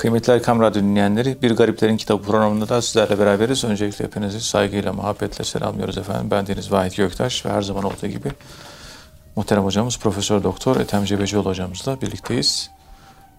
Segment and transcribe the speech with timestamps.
[0.00, 3.64] Kıymetli Erkam Radyo dinleyenleri, Bir Gariplerin Kitabı programında da sizlerle beraberiz.
[3.64, 6.30] Öncelikle hepinizi saygıyla, muhabbetle selamlıyoruz efendim.
[6.30, 8.28] Ben Deniz Vahit Göktaş ve her zaman olduğu gibi
[9.36, 12.70] muhterem hocamız Profesör Doktor Ethem Cebecioğlu hocamızla birlikteyiz.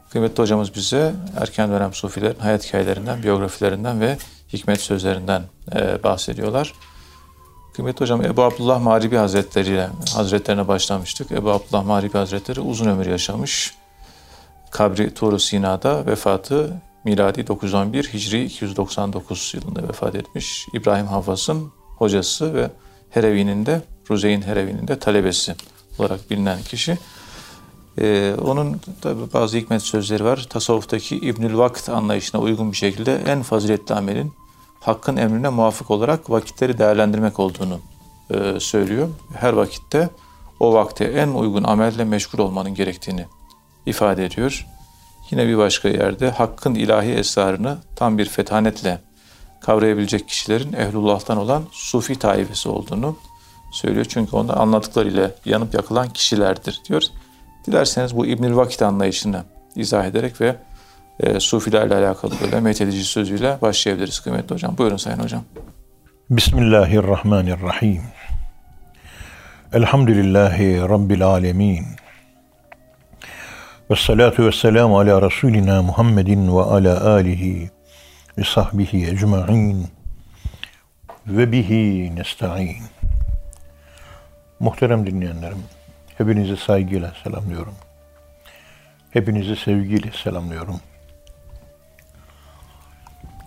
[0.09, 4.17] Kıymetli hocamız bize erken dönem sufilerin hayat hikayelerinden, biyografilerinden ve
[4.53, 5.43] hikmet sözlerinden
[5.75, 6.73] e, bahsediyorlar.
[7.75, 11.31] Kıymetli hocam Ebu Abdullah Maribi Hazretleri ile Hazretlerine başlamıştık.
[11.31, 13.80] Ebu Abdullah Maribi Hazretleri uzun ömür yaşamış.
[14.71, 20.67] Kabri Tur Sina'da vefatı miladi 911 Hicri 299 yılında vefat etmiş.
[20.73, 22.71] İbrahim Hafaz'ın hocası ve
[23.09, 25.55] Herevi'nin de Ruzeyn Herevi'nin de talebesi
[25.99, 26.97] olarak bilinen kişi.
[27.97, 30.47] Ee, onun tabi bazı hikmet sözleri var.
[30.49, 34.33] Tasavvuftaki İbnül Vakt anlayışına uygun bir şekilde en faziletli amelin
[34.79, 37.79] hakkın emrine muvafık olarak vakitleri değerlendirmek olduğunu
[38.33, 39.09] e, söylüyor.
[39.33, 40.09] Her vakitte
[40.59, 43.25] o vakte en uygun amelle meşgul olmanın gerektiğini
[43.85, 44.67] ifade ediyor.
[45.31, 48.99] Yine bir başka yerde hakkın ilahi esrarını tam bir fetanetle
[49.61, 53.17] kavrayabilecek kişilerin ehlullah'tan olan sufi taifesi olduğunu
[53.71, 54.05] söylüyor.
[54.09, 57.03] Çünkü onda anlattıklarıyla yanıp yakılan kişilerdir diyor.
[57.67, 59.43] Dilerseniz bu İbnül Vakit anlayışını
[59.75, 60.55] izah ederek ve
[61.19, 64.77] e, sufilerle alakalı böyle methedici sözüyle başlayabiliriz kıymetli hocam.
[64.77, 65.43] Buyurun sayın hocam.
[66.29, 68.01] Bismillahirrahmanirrahim.
[69.73, 71.85] Elhamdülillahi Rabbil alemin.
[73.91, 77.71] Ve salatu ve selamu ala Resulina Muhammedin ve ala alihi
[78.37, 79.87] ve sahbihi ecma'in
[81.27, 82.83] ve bihi nesta'in.
[84.59, 85.63] Muhterem dinleyenlerim,
[86.17, 87.73] hepinizi saygıyla selamlıyorum.
[89.11, 90.79] Hepinizi sevgiyle selamlıyorum.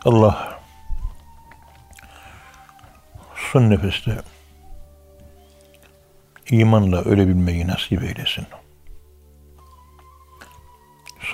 [0.04, 0.58] Allah
[3.52, 4.16] son nefeste
[6.50, 8.46] imanla ölebilmeyi nasip eylesin.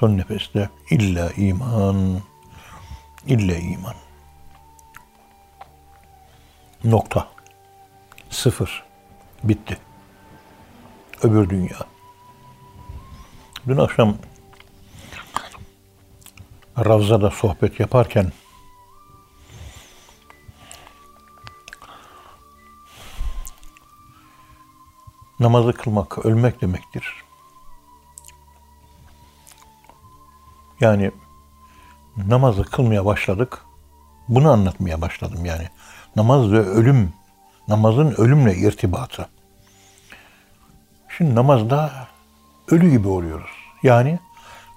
[0.00, 2.22] Son nefeste illa iman,
[3.26, 3.94] illa iman.
[6.84, 7.28] Nokta.
[8.30, 8.84] Sıfır.
[9.44, 9.78] Bitti.
[11.22, 11.78] Öbür dünya.
[13.68, 14.16] Dün akşam
[16.78, 18.32] Ravza'da sohbet yaparken
[25.40, 27.29] namazı kılmak ölmek demektir.
[30.80, 31.10] Yani
[32.28, 33.58] namazı kılmaya başladık.
[34.28, 35.68] Bunu anlatmaya başladım yani.
[36.16, 37.12] Namaz ve ölüm,
[37.68, 39.28] namazın ölümle irtibatı.
[41.16, 41.90] Şimdi namazda
[42.70, 43.50] ölü gibi oluyoruz.
[43.82, 44.18] Yani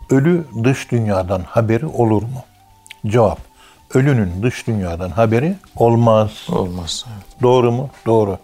[0.09, 2.43] ölü dış dünyadan haberi olur mu?
[3.07, 3.39] Cevap.
[3.93, 6.31] Ölünün dış dünyadan haberi olmaz.
[6.49, 7.05] Olmaz.
[7.07, 7.41] Evet.
[7.41, 7.89] Doğru mu?
[8.05, 8.37] Doğru.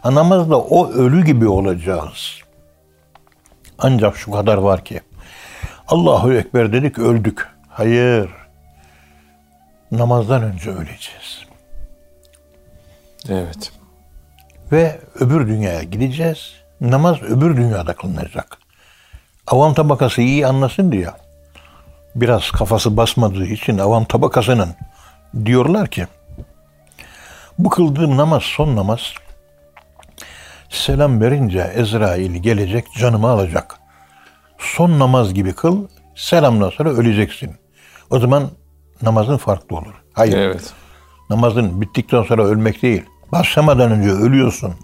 [0.00, 2.40] Ha, namazda o ölü gibi olacağız.
[3.78, 5.00] Ancak şu kadar var ki
[5.88, 7.48] Allahu Ekber dedik öldük.
[7.68, 8.30] Hayır.
[9.92, 11.44] Namazdan önce öleceğiz.
[13.28, 13.72] Evet.
[14.72, 16.52] Ve öbür dünyaya gideceğiz.
[16.80, 18.58] Namaz öbür dünyada kılınacak.
[19.46, 21.08] Avam tabakası iyi anlasın diye.
[22.14, 24.74] Biraz kafası basmadığı için avam tabakasının
[25.44, 26.06] diyorlar ki
[27.58, 29.00] bu kıldığım namaz son namaz.
[30.68, 33.85] Selam verince Ezrail gelecek canımı alacak.
[34.58, 35.86] Son namaz gibi kıl.
[36.14, 37.50] Selamdan sonra öleceksin.
[38.10, 38.50] O zaman
[39.02, 40.02] namazın farklı olur.
[40.12, 40.36] Hayır.
[40.38, 40.72] Evet.
[41.30, 43.02] Namazın bittikten sonra ölmek değil.
[43.32, 44.74] Başlamadan önce ölüyorsun.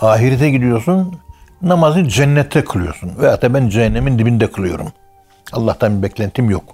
[0.00, 1.18] Ahirete gidiyorsun.
[1.62, 3.12] Namazı cennette kılıyorsun.
[3.18, 4.92] Veyahut da ben cehennemin dibinde kılıyorum.
[5.52, 6.64] Allah'tan bir beklentim yok.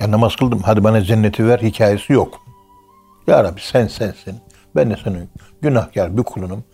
[0.00, 2.40] Ya namaz kıldım hadi bana cenneti ver hikayesi yok.
[3.26, 4.40] Ya Rabbi sen sensin.
[4.76, 5.30] Ben de senin
[5.62, 6.64] günahkar bir kulunum.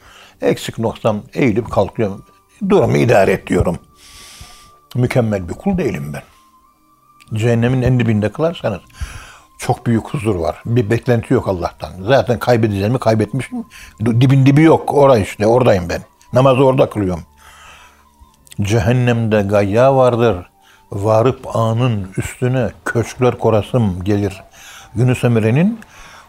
[0.43, 2.25] Eksik noksam eğilip kalkıyorum.
[2.69, 3.79] Durumu idare et diyorum.
[4.95, 6.23] Mükemmel bir kul değilim ben.
[7.39, 8.81] Cehennemin en dibinde kılarsanız
[9.59, 10.63] çok büyük huzur var.
[10.67, 11.91] Bir beklenti yok Allah'tan.
[12.03, 13.65] Zaten kaybedeceğimi kaybetmişim.
[14.01, 14.95] Dibin dibi yok.
[14.95, 16.03] Orada işte oradayım ben.
[16.33, 17.23] Namazı orada kılıyorum.
[18.63, 20.51] Cehennemde gayya vardır.
[20.93, 24.43] Varıp anın üstüne köşkler korasım gelir.
[24.95, 25.81] Yunus Emre'nin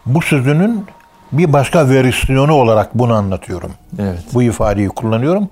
[0.06, 0.86] bu sözünün
[1.32, 3.72] bir başka versiyonu olarak bunu anlatıyorum.
[3.98, 4.24] Evet.
[4.34, 5.48] Bu ifadeyi kullanıyorum.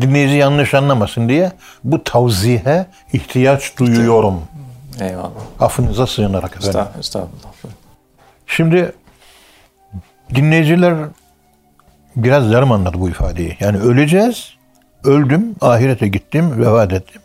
[0.00, 1.52] Dinleyici yanlış anlamasın diye
[1.84, 4.40] bu tavzihe ihtiyaç duyuyorum.
[5.00, 5.30] Eyvallah.
[5.60, 6.80] Affınıza sığınarak efendim.
[6.80, 7.74] Estağ- Estağfurullah.
[8.46, 8.92] Şimdi
[10.34, 10.94] dinleyiciler
[12.16, 13.56] biraz yarım anladı bu ifadeyi.
[13.60, 14.54] Yani öleceğiz,
[15.04, 17.22] öldüm, ahirete gittim, vefat ettim.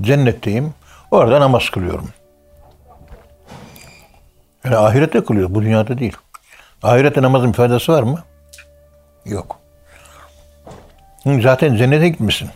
[0.00, 0.74] Cennetteyim,
[1.10, 2.08] orada namaz kılıyorum.
[4.64, 6.16] Yani ahirette kılıyor, bu dünyada değil.
[6.82, 8.18] Ahirette namazın bir faydası var mı?
[9.24, 9.58] Yok.
[11.26, 12.48] Zaten cennete gitmişsin.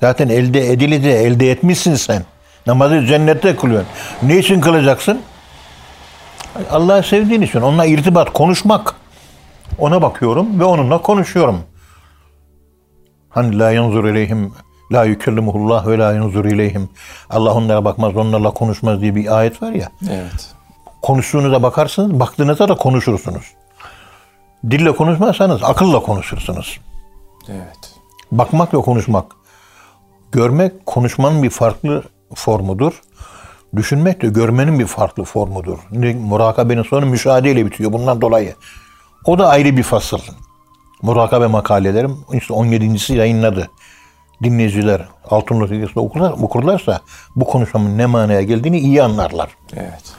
[0.00, 2.22] Zaten elde edildi, elde etmişsin sen.
[2.66, 3.88] Namazı cennette kılıyorsun.
[4.22, 5.20] Ne için kılacaksın?
[6.70, 7.60] Allah'ı sevdiğin için.
[7.60, 8.94] Onunla irtibat, konuşmak.
[9.78, 11.62] Ona bakıyorum ve onunla konuşuyorum.
[13.30, 14.52] Hani la yanzur ileyhim
[14.92, 16.88] la yukellimuhullah ve la yanzur ileyhim.
[17.30, 19.88] Allah onlara bakmaz, onlarla konuşmaz diye bir ayet var ya.
[20.10, 20.54] Evet.
[21.02, 23.44] Konuştuğunuza bakarsınız, baktığınızda da konuşursunuz.
[24.70, 26.80] Dille konuşmazsanız akılla konuşursunuz.
[27.48, 27.94] Evet.
[28.32, 29.26] Bakmak ve konuşmak.
[30.32, 32.02] Görmek konuşmanın bir farklı
[32.34, 33.02] formudur.
[33.76, 35.78] Düşünmek de görmenin bir farklı formudur.
[36.18, 38.54] Murakabenin sonu müşahedeyle bitiyor bundan dolayı.
[39.24, 40.18] O da ayrı bir fasıl.
[41.02, 43.70] Murakabe makalelerim işte 17.si yayınladı.
[44.42, 47.00] Dinleyiciler Altın Notikası'nda okurlar, okurlarsa
[47.36, 49.50] bu konuşmamın ne manaya geldiğini iyi anlarlar.
[49.76, 50.14] Evet.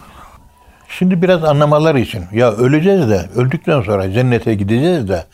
[0.90, 5.26] Şimdi biraz anlamaları için ya öleceğiz de öldükten sonra cennete gideceğiz de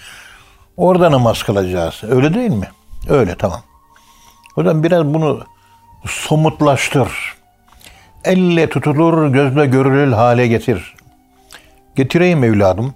[0.77, 2.01] orada namaz kılacağız.
[2.09, 2.67] Öyle değil mi?
[3.09, 3.61] Öyle tamam.
[4.55, 5.43] Zaman biraz bunu
[6.07, 7.09] somutlaştır.
[8.23, 10.95] Elle tutulur, gözle görülür hale getir.
[11.95, 12.93] Getireyim evladım.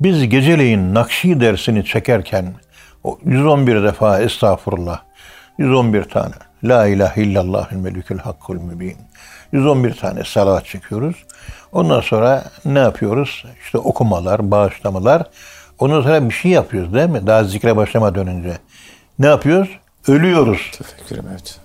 [0.00, 2.54] Biz geceleyin Nakşi dersini çekerken
[3.04, 5.00] o 111 defa estağfurullah,
[5.58, 6.34] 111 tane
[6.64, 8.96] La ilahe illallahül melikül hakkul mübin.
[9.52, 11.24] 111 tane salavat çekiyoruz.
[11.72, 13.44] Ondan sonra ne yapıyoruz?
[13.64, 15.22] İşte okumalar, bağışlamalar.
[15.84, 17.26] Ondan sonra bir şey yapıyoruz değil mi?
[17.26, 18.58] Daha zikre başlamadan önce.
[19.18, 19.68] Ne yapıyoruz?
[20.08, 20.70] Ölüyoruz.
[20.78, 21.60] Tefekkürüm evet.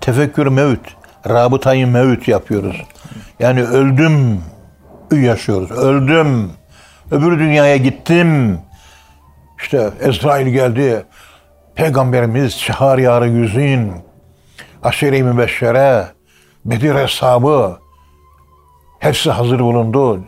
[0.00, 0.96] Tefekkür mevüt,
[1.28, 2.82] rabıtayı mevüt yapıyoruz.
[3.40, 4.42] Yani öldüm
[5.12, 5.70] yaşıyoruz.
[5.70, 6.50] Öldüm.
[7.10, 8.58] Öbür dünyaya gittim.
[9.58, 11.04] İşte Ezrail geldi.
[11.74, 13.92] Peygamberimiz Şahar Yarı Yüzün,
[14.82, 16.06] Aşire-i Mübeşşere,
[16.64, 17.78] Bedir Hesabı
[18.98, 20.20] hepsi hazır bulundu.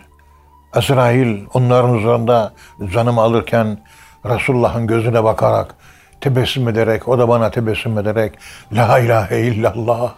[0.76, 2.50] Ezrail onların üzerinde
[2.92, 3.78] canımı alırken
[4.24, 5.74] Resulullah'ın gözüne bakarak
[6.20, 8.38] tebessüm ederek, o da bana tebessüm ederek
[8.72, 10.14] La ilahe illallah,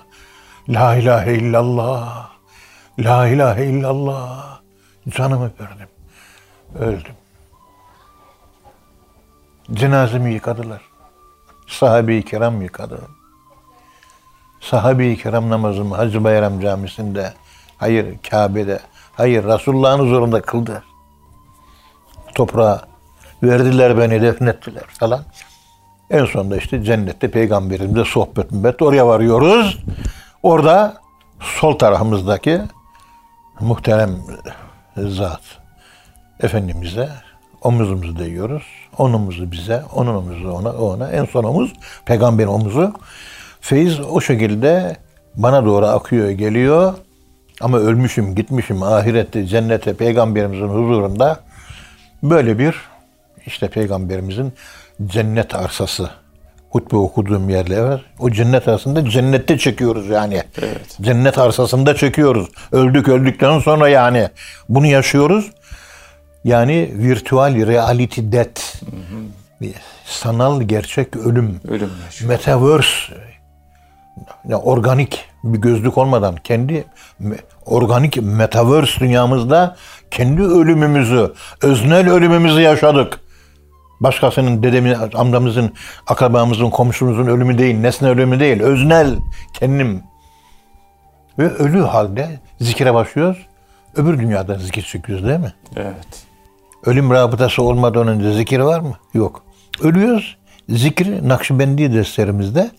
[0.68, 2.30] La ilahe illallah,
[2.98, 4.58] La ilahe illallah
[5.08, 5.88] canımı verdim.
[6.78, 7.14] Öldüm.
[9.72, 10.80] Cenazemi yıkadılar.
[11.68, 13.00] Sahabe-i kiram yıkadı.
[14.60, 17.32] Sahabe-i kiram namazımı Hacı Bayram Camisi'nde,
[17.78, 18.80] hayır Kabe'de,
[19.12, 20.82] hayır Resulullah'ın huzurunda kıldı.
[22.34, 22.80] Toprağa
[23.42, 25.24] verdiler beni, defnettiler falan.
[26.10, 29.78] En sonunda işte cennette peygamberimizle sohbet mübbet oraya varıyoruz.
[30.42, 30.94] Orada
[31.40, 32.60] sol tarafımızdaki
[33.60, 34.18] muhterem
[34.96, 35.40] zat
[36.40, 37.08] Efendimiz'e
[37.62, 38.62] omuzumuzu değiyoruz.
[38.98, 41.10] Onun omuzu bize, onun omuzu ona, ona.
[41.10, 41.72] En son omuz
[42.04, 42.94] peygamberin omuzu.
[43.60, 44.96] Feyiz o şekilde
[45.34, 46.94] bana doğru akıyor, geliyor.
[47.62, 51.40] Ama ölmüşüm, gitmişim ahirette, cennete, peygamberimizin huzurunda
[52.22, 52.74] böyle bir
[53.46, 54.52] işte peygamberimizin
[55.06, 56.10] cennet arsası.
[56.70, 58.04] Hutbe okuduğum yerler var.
[58.18, 60.42] O cennet arsasında cennette çekiyoruz yani.
[60.58, 60.96] Evet.
[61.00, 62.48] Cennet arsasında çekiyoruz.
[62.72, 64.28] Öldük öldükten sonra yani
[64.68, 65.50] bunu yaşıyoruz.
[66.44, 68.60] Yani virtual reality death.
[69.60, 69.74] Bir
[70.04, 71.60] Sanal gerçek ölüm.
[71.68, 72.30] Ölüm yaşıyor.
[72.30, 73.14] Metaverse.
[74.48, 76.84] Ya organik bir gözlük olmadan kendi
[77.66, 79.76] organik metaverse dünyamızda
[80.10, 83.20] kendi ölümümüzü, öznel ölümümüzü yaşadık.
[84.00, 85.72] Başkasının, dedemin, amcamızın,
[86.06, 89.16] akrabamızın, komşumuzun ölümü değil, nesne ölümü değil, öznel,
[89.52, 90.02] kendim.
[91.38, 93.46] Ve ölü halde zikre başlıyoruz.
[93.96, 95.52] Öbür dünyada zikir çekiyoruz değil mi?
[95.76, 96.26] Evet.
[96.84, 98.94] Ölüm rabıtası olmadan önce zikir var mı?
[99.14, 99.44] Yok.
[99.82, 100.36] Ölüyoruz.
[100.68, 102.70] Zikri Nakşibendi derslerimizde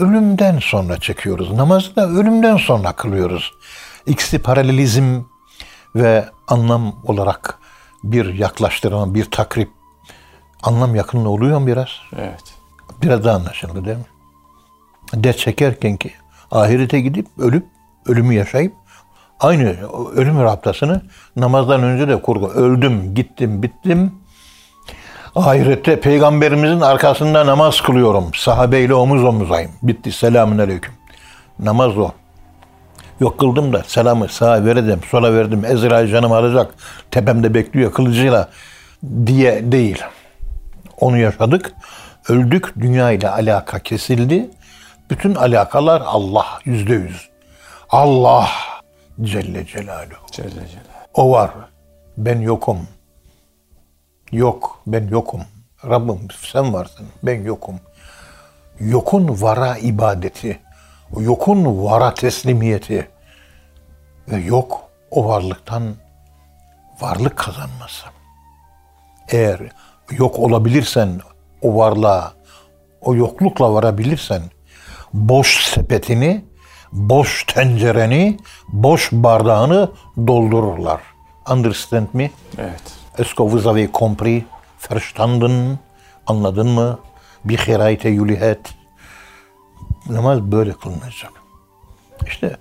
[0.00, 1.52] ölümden sonra çekiyoruz.
[1.52, 3.52] Namazı da ölümden sonra kılıyoruz.
[4.06, 5.22] İkisi paralelizm
[5.94, 7.58] ve anlam olarak
[8.04, 9.70] bir yaklaştırma, bir takrip.
[10.62, 11.88] Anlam yakınlığı oluyor mu biraz?
[12.16, 12.54] Evet.
[13.02, 14.04] Biraz daha anlaşıldı değil mi?
[15.14, 16.12] Dert çekerken ki
[16.50, 17.66] ahirete gidip ölüp
[18.06, 18.74] ölümü yaşayıp
[19.40, 19.76] aynı
[20.14, 21.02] ölüm raptasını
[21.36, 22.48] namazdan önce de kurgu.
[22.48, 24.12] Öldüm, gittim, bittim.
[25.36, 28.34] Ahirette peygamberimizin arkasında namaz kılıyorum.
[28.34, 29.70] Sahabeyle omuz omuzayım.
[29.82, 30.12] Bitti.
[30.12, 30.94] Selamun aleyküm.
[31.58, 32.10] Namaz o.
[33.20, 35.64] Yok kıldım da selamı sağa verdim, sola verdim.
[35.64, 36.74] Ezrail canımı alacak.
[37.10, 38.48] Tepemde bekliyor kılıcıyla
[39.26, 40.02] diye değil.
[41.00, 41.72] Onu yaşadık.
[42.28, 42.80] Öldük.
[42.80, 44.50] Dünya ile alaka kesildi.
[45.10, 47.28] Bütün alakalar Allah yüzde yüz.
[47.90, 48.48] Allah
[49.22, 50.26] Celle Celaluhu.
[50.32, 51.10] Celle Celaluhu.
[51.14, 51.50] O var.
[52.16, 52.78] Ben yokum.
[54.32, 54.80] Yok.
[54.86, 55.40] Ben yokum.
[55.84, 57.06] Rabbim sen varsın.
[57.22, 57.80] Ben yokum.
[58.80, 60.60] Yokun vara ibadeti.
[61.18, 63.08] Yokun vara teslimiyeti.
[64.28, 65.94] Ve yok o varlıktan
[67.00, 68.06] varlık kazanması.
[69.28, 69.60] Eğer
[70.10, 71.20] yok olabilirsen
[71.62, 72.32] o varlığa,
[73.00, 74.42] o yoklukla varabilirsen,
[75.12, 76.44] boş sepetini,
[76.92, 79.90] boş tencereni, boş bardağını
[80.26, 81.00] doldururlar.
[81.50, 82.30] Understand me?
[82.58, 82.99] Evet.
[83.18, 84.44] Est-ce que vous avez compris?
[84.90, 85.78] Verstanden?
[86.26, 86.98] Anladın mı?
[87.44, 88.74] Bir herayte yulihet.
[90.08, 91.32] Namaz böyle kılınacak.
[92.26, 92.56] İşte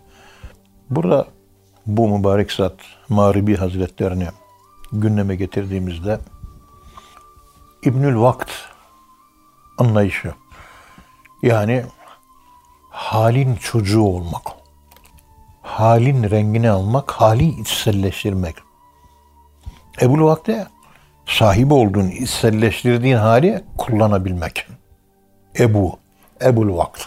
[0.90, 1.28] burada
[1.86, 2.74] bu mübarek zat
[3.10, 4.28] Mağribi Hazretlerini
[4.92, 6.20] gündeme getirdiğimizde
[7.84, 8.52] İbnül Vakt
[9.78, 10.34] anlayışı
[11.44, 11.86] yani
[12.90, 14.42] halin çocuğu olmak,
[15.62, 18.56] halin rengini almak, hali içselleştirmek.
[20.02, 20.68] Ebul Vakte
[21.26, 24.68] sahibi olduğun, içselleştirdiğin hali kullanabilmek.
[25.60, 26.00] Ebu,
[26.42, 27.06] Ebul Vakt.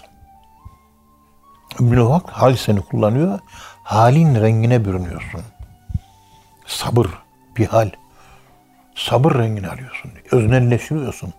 [1.80, 3.38] İbnül Vakt hal seni kullanıyor,
[3.82, 5.40] halin rengine bürünüyorsun.
[6.66, 7.06] Sabır
[7.56, 7.90] bir hal.
[8.94, 10.10] Sabır rengini alıyorsun.
[10.30, 11.32] Öznelleştiriyorsun.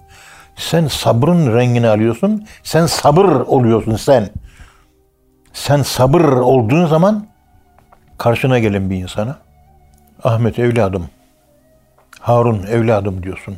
[0.56, 2.48] Sen sabrın rengini alıyorsun.
[2.64, 4.30] Sen sabır oluyorsun sen.
[5.54, 7.28] Sen sabır olduğun zaman
[8.18, 9.38] karşına gelen bir insana
[10.24, 11.10] Ahmet evladım,
[12.24, 13.58] Harun evladım diyorsun.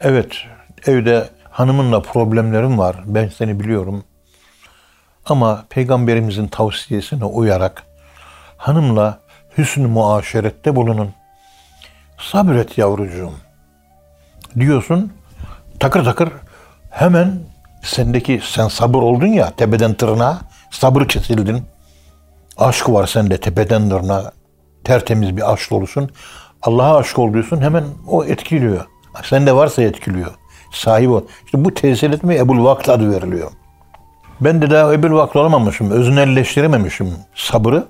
[0.00, 0.36] Evet
[0.86, 2.96] evde hanımınla problemlerim var.
[3.04, 4.04] Ben seni biliyorum.
[5.26, 7.82] Ama peygamberimizin tavsiyesine uyarak
[8.56, 9.18] hanımla
[9.58, 11.14] hüsn-ü muaşerette bulunun.
[12.18, 13.32] Sabret yavrucuğum
[14.58, 15.12] diyorsun.
[15.80, 16.32] Takır takır
[16.90, 17.40] hemen
[17.82, 20.38] sendeki sen sabır oldun ya tepeden tırnağa
[20.70, 21.62] sabır kesildin.
[22.56, 24.32] Aşk var sende tepeden tırnağa
[24.84, 26.10] tertemiz bir aşk olursun.
[26.62, 28.86] Allah'a aşık oluyorsun hemen o etkiliyor.
[29.22, 30.30] Sende varsa etkiliyor.
[30.72, 31.22] Sahip ol.
[31.44, 33.50] İşte bu tesir etme Ebul Vakt adı veriliyor.
[34.40, 35.90] Ben de daha Ebul Vakt olamamışım.
[35.90, 37.86] Öznelleştirememişim sabrı.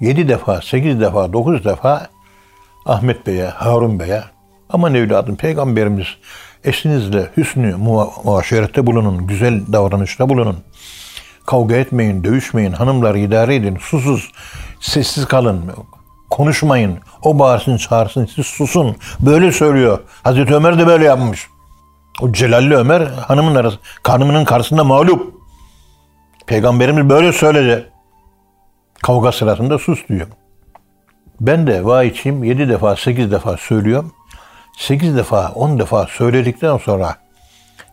[0.00, 2.06] Yedi defa, sekiz defa, dokuz defa
[2.86, 4.22] Ahmet Bey'e, Harun Bey'e
[4.70, 6.06] aman evladım peygamberimiz
[6.64, 7.76] eşinizle hüsnü
[8.24, 10.56] muaşerette bulunun, güzel davranışta bulunun.
[11.46, 14.32] Kavga etmeyin, dövüşmeyin, hanımlar idare edin, susuz,
[14.80, 15.64] sessiz kalın,
[16.30, 16.98] konuşmayın.
[17.22, 18.96] O bağırsın, çağırsın, siz susun.
[19.20, 19.98] Böyle söylüyor.
[20.22, 21.48] Hazreti Ömer de böyle yapmış.
[22.22, 25.34] O Celalli Ömer hanımın arası, hanımının karşısında mağlup.
[26.46, 27.90] Peygamberimiz böyle söyledi.
[29.02, 30.26] Kavga sırasında sus diyor.
[31.40, 32.44] Ben de vahiyçiyim.
[32.44, 34.12] Yedi defa, sekiz defa söylüyorum.
[34.78, 37.16] Sekiz defa, on defa söyledikten sonra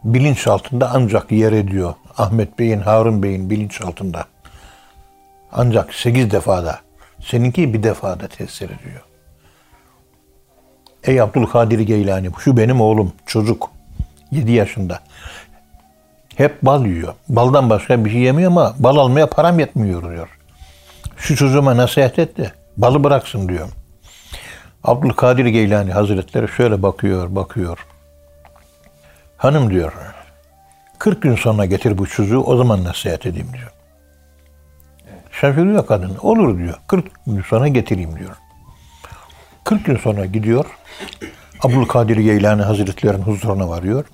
[0.04, 1.94] bilinç altında ancak yer ediyor.
[2.18, 4.26] Ahmet Bey'in, Harun Bey'in bilinç altında.
[5.52, 6.80] Ancak sekiz defada.
[7.32, 9.02] Seninki bir defada tesir ediyor.
[11.04, 13.72] Ey Abdülkadir Geylani, şu benim oğlum, çocuk.
[14.32, 15.00] Yedi yaşında.
[16.36, 17.14] Hep bal yiyor.
[17.30, 20.38] Baldan başka bir şey yemiyor ama bal almaya param yetmiyor diyor.
[21.18, 23.70] Şu çocuğuma nasihat et de balı bıraksın diyor.
[24.84, 27.86] Abdülkadir Geylani Hazretleri şöyle bakıyor, bakıyor.
[29.38, 29.94] Hanım diyor,
[31.00, 33.72] 40 gün sonra getir bu çocuğu, o zaman nasihat edeyim diyor.
[35.42, 36.80] Şaşırıyor kadın, olur diyor.
[36.88, 38.36] 40 gün sonra getireyim diyor.
[39.64, 40.66] 40 gün sonra gidiyor,
[41.64, 44.06] Abdülkadir Geylani Hazretleri'nin huzuruna varıyor.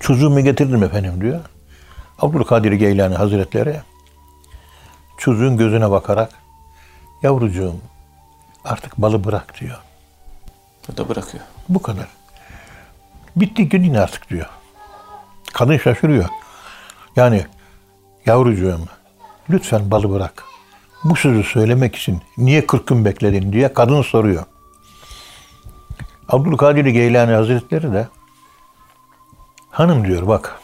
[0.00, 1.40] Çocuğumu getirdim efendim diyor.
[2.18, 3.76] Abdülkadir Geylani Hazretleri
[5.18, 6.30] çocuğun gözüne bakarak
[7.22, 7.76] yavrucuğum
[8.64, 9.78] artık balı bırak diyor.
[10.88, 11.44] Bu da bırakıyor.
[11.68, 12.08] Bu kadar.
[13.36, 14.48] Bitti gidin artık diyor.
[15.52, 16.28] Kadın şaşırıyor.
[17.16, 17.46] Yani
[18.26, 18.88] yavrucuğum
[19.50, 20.44] lütfen balı bırak.
[21.04, 24.44] Bu sözü söylemek için niye 40 gün bekledin diye kadın soruyor.
[26.28, 28.08] Abdülkadir Geylani Hazretleri de
[29.70, 30.60] hanım diyor bak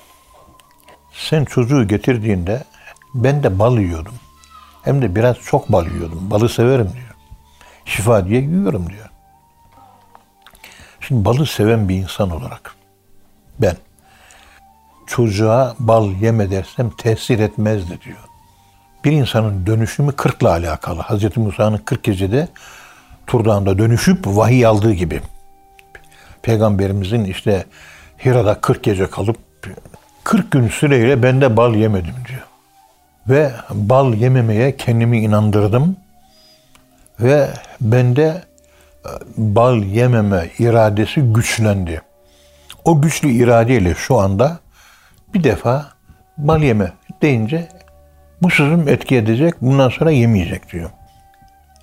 [1.12, 2.64] sen çocuğu getirdiğinde
[3.14, 4.14] ben de bal yiyordum.
[4.82, 6.30] Hem de biraz çok bal yiyordum.
[6.30, 7.14] Balı severim diyor.
[7.84, 9.08] Şifa diye yiyorum diyor.
[11.00, 12.74] Şimdi balı seven bir insan olarak
[13.58, 13.76] ben
[15.06, 18.27] çocuğa bal yeme dersem tesir etmezdi diyor.
[19.08, 21.00] Bir insanın dönüşümü kırkla alakalı.
[21.00, 22.48] Hazreti Musa'nın kırk gecede
[23.26, 25.20] Turdağ'ında dönüşüp vahiy aldığı gibi.
[26.42, 27.64] Peygamberimizin işte
[28.24, 29.36] Hira'da 40 gece kalıp
[30.24, 32.46] 40 gün süreyle ben de bal yemedim diyor.
[33.28, 35.96] Ve bal yememeye kendimi inandırdım.
[37.20, 37.48] Ve
[37.80, 38.42] bende
[39.04, 42.02] e, bal yememe iradesi güçlendi.
[42.84, 44.58] O güçlü iradeyle şu anda
[45.34, 45.86] bir defa
[46.38, 47.68] bal yeme deyince
[48.42, 50.90] bu sözüm etki edecek, bundan sonra yemeyecek diyor.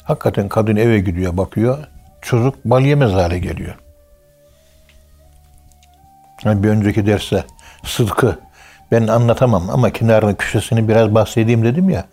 [0.03, 1.87] Hakikaten kadın eve gidiyor, bakıyor,
[2.21, 3.75] çocuk bal yemez hale geliyor.
[6.43, 7.43] Yani bir önceki derste
[7.85, 8.39] sıdkı
[8.91, 12.05] ben anlatamam ama kenarını köşesini biraz bahsedeyim dedim ya.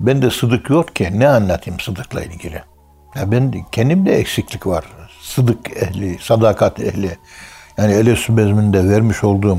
[0.00, 2.62] Ben de sıdık yok ki ne anlatayım sıdıkla ilgili.
[3.16, 4.84] Ya ben de, kendimde eksiklik var.
[5.22, 7.16] Sıdık ehli, sadakat ehli.
[7.78, 9.58] Yani ele bezminde vermiş olduğum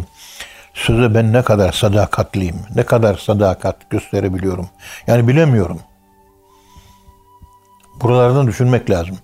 [0.77, 4.69] söze ben ne kadar sadakatliyim, ne kadar sadakat gösterebiliyorum.
[5.07, 5.79] Yani bilemiyorum.
[8.01, 9.17] Buralardan düşünmek lazım.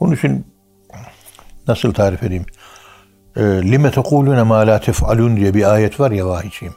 [0.00, 0.46] Bunun için
[1.68, 2.46] nasıl tarif edeyim?
[3.36, 6.74] Lime tekulune ma la tef'alun diye bir ayet var ya vahiyciğim.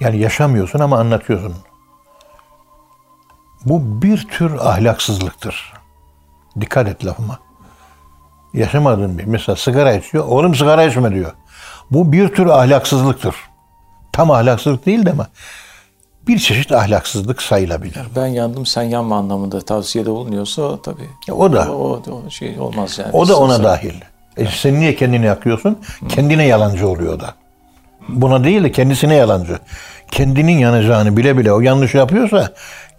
[0.00, 1.54] Yani yaşamıyorsun ama anlatıyorsun.
[3.64, 5.72] Bu bir tür ahlaksızlıktır.
[6.60, 7.38] Dikkat et lafıma.
[8.54, 9.24] Yaşamadığın bir.
[9.24, 10.24] Mesela sigara içiyor.
[10.24, 11.32] Oğlum sigara içme diyor.
[11.90, 13.34] Bu bir tür ahlaksızlıktır.
[14.12, 15.26] Tam ahlaksızlık değil de ama
[16.26, 18.02] bir çeşit ahlaksızlık sayılabilir.
[18.16, 21.08] Ben yandım sen yanma anlamında tavsiyede bulunuyorsa tabii.
[21.32, 21.72] O da.
[21.72, 23.10] O, o şey olmaz yani.
[23.12, 23.94] O da ona dahil.
[24.36, 25.78] E sen niye kendini yakıyorsun?
[26.08, 27.34] Kendine yalancı oluyor da.
[28.08, 29.58] Buna değil de kendisine yalancı.
[30.10, 32.52] Kendinin yanacağını bile bile o yanlış yapıyorsa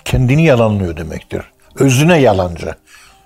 [0.06, 1.42] kendini yalanlıyor demektir.
[1.76, 2.76] Özüne yalancı.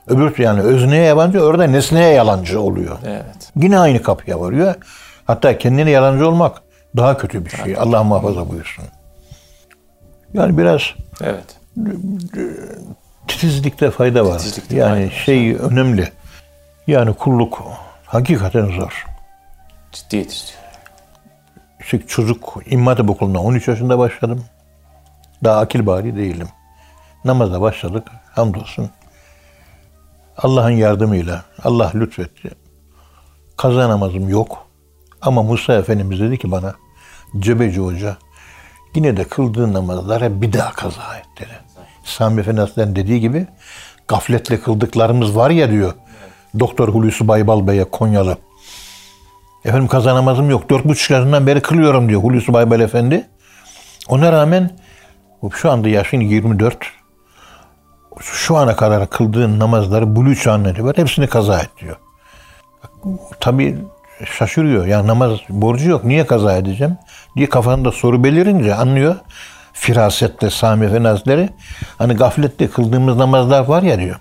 [0.07, 2.97] Öbür yani özneye yabancı orada nesneye yalancı oluyor.
[3.05, 3.51] Evet.
[3.55, 4.75] Yine aynı kapıya varıyor.
[5.29, 6.61] Hatta kendine yalancı olmak
[6.97, 7.77] daha kötü bir şey.
[7.77, 8.85] Allah muhafaza buyursun.
[10.33, 10.81] Yani biraz
[11.21, 11.59] Evet.
[13.27, 14.39] titizlikte fayda var.
[14.39, 15.11] Titizlikte yani var.
[15.11, 16.11] şey önemli.
[16.87, 17.63] Yani kulluk
[18.05, 19.05] hakikaten zor.
[19.91, 20.61] Ciddiyet istiyor.
[21.79, 24.45] İşte çocuk İmam Hatip Okulu'na 13 yaşında başladım.
[25.43, 26.47] Daha akil bari değilim.
[27.25, 28.07] Namaza başladık.
[28.31, 28.89] Hamdolsun.
[30.37, 32.49] Allah'ın yardımıyla Allah lütfetti.
[33.57, 34.68] Kaza namazım yok.
[35.21, 36.75] Ama Musa Efendimiz dedi ki bana
[37.39, 38.17] Cebeci Hoca
[38.95, 41.59] yine de kıldığın namazlara bir daha kaza et dedi.
[42.03, 43.47] Sami Efendi dediği gibi
[44.07, 45.93] gafletle kıldıklarımız var ya diyor.
[46.59, 48.37] Doktor Hulusi Baybal Bey'e Konyalı.
[49.65, 50.69] Efendim kaza namazım yok.
[50.69, 53.27] Dört buçuk yaşından beri kılıyorum diyor Hulusi Baybal Efendi.
[54.07, 54.77] Ona rağmen
[55.53, 56.77] şu anda yaşın 24.
[58.21, 61.95] Şu ana kadar kıldığın namazları bulu çağına kadar hepsini kaza et diyor.
[63.39, 63.77] Tabii
[64.25, 64.85] şaşırıyor.
[64.85, 66.03] Ya namaz borcu yok.
[66.03, 66.97] Niye kaza edeceğim?
[67.35, 69.15] diye kafanda soru belirince anlıyor.
[69.73, 71.49] Firasetle Sami Efendi Hazretleri
[71.97, 74.19] hani gaflette kıldığımız namazlar var ya diyor.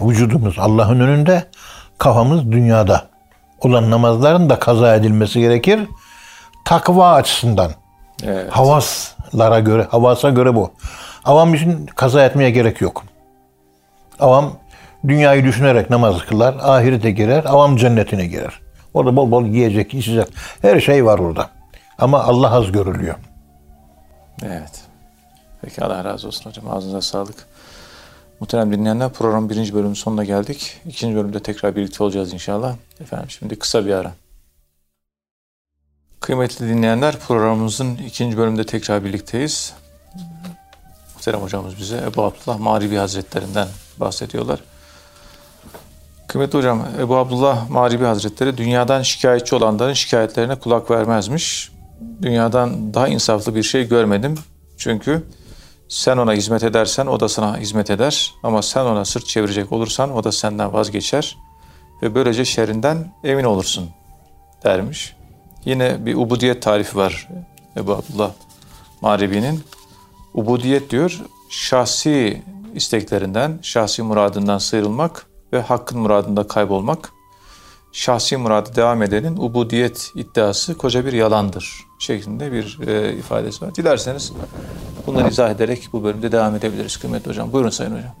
[0.00, 1.44] Vücudumuz Allah'ın önünde,
[1.98, 3.06] kafamız dünyada
[3.60, 5.80] olan namazların da kaza edilmesi gerekir.
[6.64, 7.70] Takva açısından.
[8.24, 8.50] Evet.
[8.50, 10.72] Havaslara göre, havasa göre bu.
[11.24, 13.04] Avam için kaza etmeye gerek yok.
[14.20, 14.52] Avam
[15.08, 18.59] dünyayı düşünerek namaz kılar, ahirete girer, avam cennetine girer.
[18.94, 20.28] Orada bol bol yiyecek, içecek,
[20.62, 21.50] her şey var orada.
[21.98, 23.14] Ama Allah az görülüyor.
[24.42, 24.80] Evet.
[25.62, 26.70] Peki Allah razı olsun hocam.
[26.70, 27.46] Ağzınıza sağlık.
[28.40, 30.80] Muhterem dinleyenler programın birinci bölümünün sonuna geldik.
[30.86, 32.76] İkinci bölümde tekrar birlikte olacağız inşallah.
[33.00, 34.12] Efendim şimdi kısa bir ara.
[36.20, 39.74] Kıymetli dinleyenler programımızın ikinci bölümünde tekrar birlikteyiz.
[41.14, 43.68] Muhterem hocamız bize Ebu Abdullah Mağribi Hazretlerinden
[44.00, 44.60] bahsediyorlar.
[46.30, 51.72] Kıymetli hocam Ebu Abdullah Mağribi Hazretleri dünyadan şikayetçi olanların şikayetlerine kulak vermezmiş.
[52.22, 54.34] Dünyadan daha insaflı bir şey görmedim.
[54.76, 55.22] Çünkü
[55.88, 58.34] sen ona hizmet edersen o da sana hizmet eder.
[58.42, 61.36] Ama sen ona sırt çevirecek olursan o da senden vazgeçer.
[62.02, 63.90] Ve böylece şerrinden emin olursun
[64.64, 65.16] dermiş.
[65.64, 67.28] Yine bir ubudiyet tarifi var
[67.76, 68.30] Ebu Abdullah
[69.00, 69.60] Mağribi'nin.
[70.34, 72.42] Ubudiyet diyor şahsi
[72.74, 77.12] isteklerinden, şahsi muradından sıyrılmak ve hakkın muradında kaybolmak.
[77.92, 83.74] Şahsi muradı devam edenin ubudiyet iddiası koca bir yalandır şeklinde bir e, ifadesi var.
[83.74, 84.32] Dilerseniz
[85.06, 87.52] bunları izah ederek bu bölümde devam edebiliriz kıymetli hocam.
[87.52, 88.14] Buyurun sayın hocam.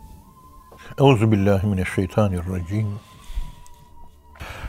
[0.98, 2.98] Euzu billahi mineşşeytanirracim.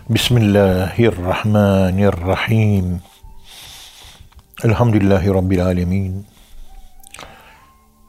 [0.09, 3.01] Bismillahirrahmanirrahim.
[4.63, 6.25] Elhamdülillahi Rabbil alemin.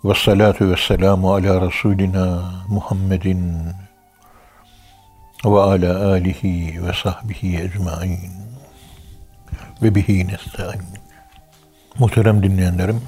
[0.05, 3.63] Ve salatu ve selamu ala Resulina Muhammedin
[5.45, 8.33] ve ala alihi ve sahbihi ecmain
[9.83, 10.83] ve bihi nesta'in.
[11.99, 13.03] Muhterem dinleyenlerim,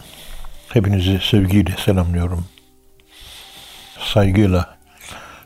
[0.73, 2.47] hepinizi sevgiyle selamlıyorum.
[3.99, 4.77] Saygıyla,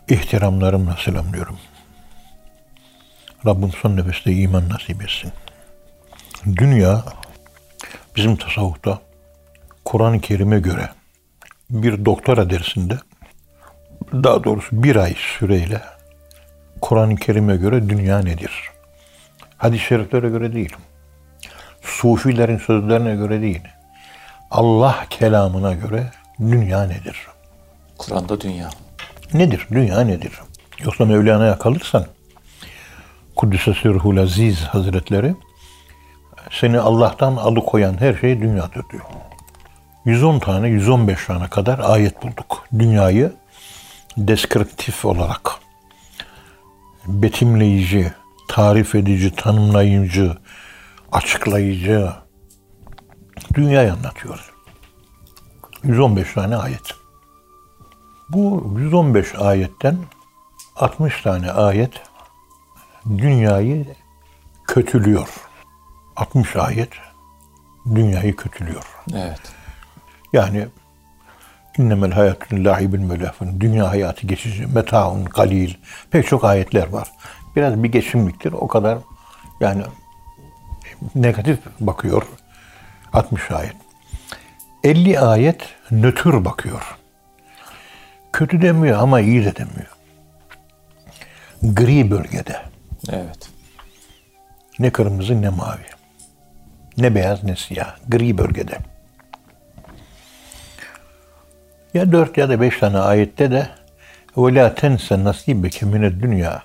[0.08, 1.58] ihtiramlarımla selamlıyorum.
[3.46, 5.32] Rabbim son nefeste iman nasip etsin.
[6.46, 7.04] Dünya
[8.16, 8.98] bizim tasavvufta
[9.84, 10.90] Kur'an-ı Kerim'e göre
[11.70, 12.98] bir doktora dersinde
[14.12, 15.82] daha doğrusu bir ay süreyle
[16.80, 18.70] Kur'an-ı Kerim'e göre dünya nedir?
[19.56, 20.76] Hadis-i şeriflere göre değil.
[21.82, 23.62] Sufilerin sözlerine göre değil.
[24.50, 26.10] Allah kelamına göre
[26.40, 27.26] dünya nedir?
[27.98, 28.70] Kur'an'da dünya.
[29.34, 29.66] Nedir?
[29.72, 30.32] Dünya nedir?
[30.84, 32.06] Yoksa Mevlana'ya kalırsan
[33.36, 35.34] Kuddise Sürhul Aziz Hazretleri
[36.50, 39.04] seni Allah'tan alıkoyan her şey dünyadır diyor.
[40.04, 42.64] 110 tane, 115 tane kadar ayet bulduk.
[42.78, 43.32] Dünyayı
[44.16, 45.50] deskriptif olarak
[47.08, 48.12] betimleyici,
[48.48, 50.36] tarif edici, tanımlayıcı,
[51.12, 52.12] açıklayıcı
[53.54, 54.54] dünyayı anlatıyor.
[55.82, 56.94] 115 tane ayet.
[58.28, 59.98] Bu 115 ayetten
[60.76, 61.92] 60 tane ayet
[63.06, 63.86] dünyayı
[64.66, 65.28] kötülüyor.
[66.16, 66.90] 60 ayet
[67.94, 68.84] dünyayı kötülüyor.
[69.14, 69.40] Evet.
[70.32, 70.68] Yani
[71.78, 73.60] innemel hayatun lahibun ve lehvun.
[73.60, 75.74] Dünya hayatı geçici, metaun galil.
[76.10, 77.08] Pek çok ayetler var.
[77.56, 78.52] Biraz bir geçimliktir.
[78.52, 78.98] O kadar
[79.60, 79.82] yani
[81.14, 82.22] negatif bakıyor.
[83.12, 83.76] 60 ayet.
[84.84, 86.96] 50 ayet nötr bakıyor.
[88.32, 89.96] Kötü demiyor ama iyi de demiyor.
[91.62, 92.56] Gri bölgede.
[93.12, 93.50] Evet.
[94.78, 95.86] Ne kırmızı ne mavi.
[96.98, 97.96] Ne beyaz ne siyah.
[98.08, 98.78] Gri bölgede.
[101.93, 103.67] Ya dört ya da beş tane ayette de
[104.35, 106.63] وَلَا تَنْسَ نَصِيبَكَ مِنَ dünya.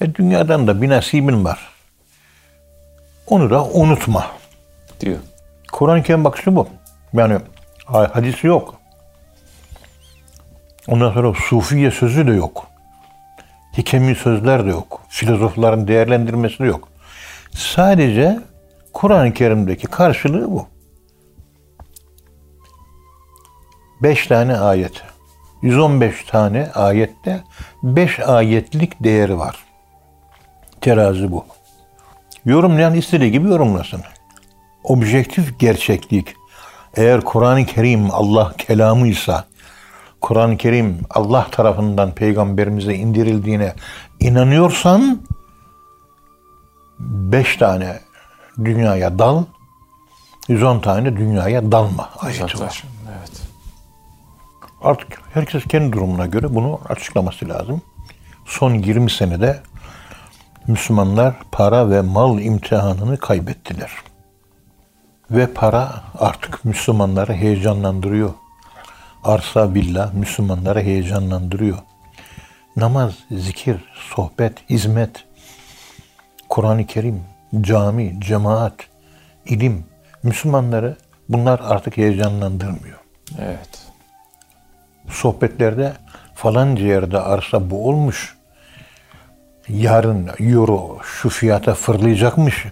[0.00, 1.58] E dünyadan da bir nasibin var.
[3.26, 4.26] Onu da unutma.
[5.00, 5.18] Diyor.
[5.72, 6.68] Kur'an-ı Kerim bakışı bu.
[7.12, 7.38] Yani
[7.86, 8.80] hadisi yok.
[10.88, 12.66] Ondan sonra sufiye sözü de yok.
[13.78, 15.02] Hikemi sözler de yok.
[15.08, 16.88] Filozofların değerlendirmesi de yok.
[17.54, 18.40] Sadece
[18.92, 20.68] Kur'an-ı Kerim'deki karşılığı bu.
[24.01, 25.01] Beş tane ayet.
[25.61, 27.43] 115 tane ayette
[27.83, 29.55] 5 ayetlik değeri var.
[30.81, 31.45] Terazi bu.
[32.45, 34.01] Yorumlayan istediği gibi yorumlasın.
[34.83, 36.35] Objektif gerçeklik.
[36.95, 39.45] Eğer Kur'an-ı Kerim Allah kelamıysa,
[40.21, 43.73] Kur'an-ı Kerim Allah tarafından peygamberimize indirildiğine
[44.19, 45.21] inanıyorsan,
[46.99, 47.99] beş tane
[48.65, 49.43] dünyaya dal,
[50.47, 52.83] 110 tane dünyaya dalma ayeti var.
[53.19, 53.44] Evet.
[54.85, 57.81] Artık herkes kendi durumuna göre bunu açıklaması lazım.
[58.45, 59.59] Son 20 senede
[60.67, 63.91] Müslümanlar para ve mal imtihanını kaybettiler.
[65.31, 68.33] Ve para artık Müslümanları heyecanlandırıyor.
[69.23, 71.77] Arsa billah Müslümanları heyecanlandırıyor.
[72.75, 73.77] Namaz, zikir,
[74.15, 75.25] sohbet, hizmet,
[76.49, 77.23] Kur'an-ı Kerim,
[77.61, 78.75] cami, cemaat,
[79.45, 79.85] ilim
[80.23, 80.97] Müslümanları
[81.29, 82.99] bunlar artık heyecanlandırmıyor.
[83.39, 83.84] Evet.
[85.09, 85.93] Sohbetlerde
[86.35, 88.35] falanca yerde arsa bu olmuş.
[89.69, 92.65] Yarın euro şu fiyata fırlayacakmış.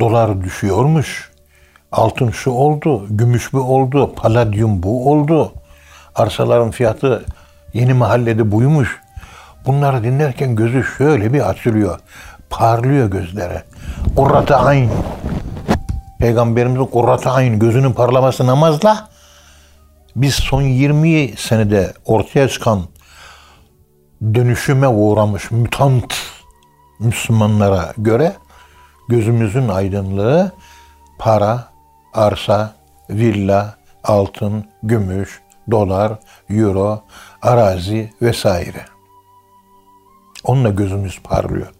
[0.00, 1.30] Dolar düşüyormuş.
[1.92, 5.52] Altın şu oldu, gümüş bu oldu, paladyum bu oldu.
[6.14, 7.24] Arsaların fiyatı
[7.74, 9.00] yeni mahallede buymuş.
[9.66, 11.98] Bunları dinlerken gözü şöyle bir açılıyor.
[12.50, 13.62] Parlıyor gözlere.
[14.16, 14.90] Kurrata ayn.
[16.18, 19.08] Peygamberimizin kurrata ayn gözünün parlaması namazla
[20.16, 22.82] biz son 20 senede ortaya çıkan
[24.34, 26.14] dönüşüme uğramış mutant
[26.98, 28.36] Müslümanlara göre
[29.08, 30.52] gözümüzün aydınlığı
[31.18, 31.68] para,
[32.14, 32.74] arsa,
[33.10, 36.12] villa, altın, gümüş, dolar,
[36.50, 37.02] euro,
[37.42, 38.84] arazi vesaire.
[40.44, 41.72] Onunla gözümüz parlıyor.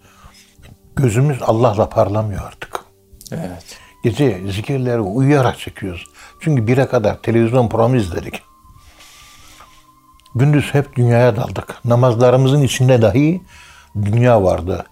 [0.97, 2.81] Gözümüz Allah'la parlamıyor artık.
[3.33, 3.79] Evet.
[4.05, 6.05] Gece zikirleri uyuyarak çekiyoruz.
[6.41, 8.43] Çünkü bire kadar televizyon programı izledik.
[10.35, 11.85] Gündüz hep dünyaya daldık.
[11.85, 13.43] Namazlarımızın içinde dahi
[14.03, 14.87] dünya vardı.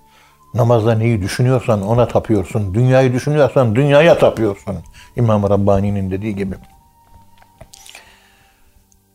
[0.54, 2.74] Namazda neyi düşünüyorsan ona tapıyorsun.
[2.74, 4.76] Dünyayı düşünüyorsan dünyaya tapıyorsun.
[5.16, 6.54] İmam Rabbani'nin dediği gibi.